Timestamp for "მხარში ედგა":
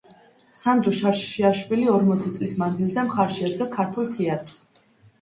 3.13-3.73